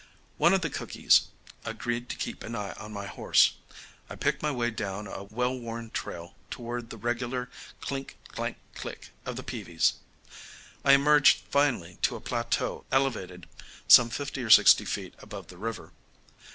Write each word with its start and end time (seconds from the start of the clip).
One 0.39 0.55
of 0.55 0.61
the 0.61 0.71
cookees 0.71 1.27
agreed 1.63 2.09
to 2.09 2.15
keep 2.15 2.43
an 2.43 2.55
eye 2.55 2.73
on 2.79 2.91
my 2.91 3.05
horse. 3.05 3.53
I 4.09 4.15
picked 4.15 4.41
my 4.41 4.49
way 4.49 4.71
down 4.71 5.05
a 5.05 5.25
well 5.25 5.55
worn 5.55 5.91
trail 5.91 6.33
toward 6.49 6.89
the 6.89 6.97
regular 6.97 7.51
clank, 7.81 8.17
clank, 8.29 8.57
click 8.73 9.11
of 9.27 9.35
the 9.35 9.43
peavies. 9.43 9.93
I 10.83 10.93
emerged 10.93 11.43
finally 11.51 11.99
to 12.01 12.15
a 12.15 12.19
plateau 12.19 12.83
elevated 12.91 13.47
some 13.87 14.09
fifty 14.09 14.41
or 14.41 14.49
sixty 14.49 14.85
feet 14.85 15.13
above 15.19 15.49
the 15.49 15.57
river. 15.59 15.91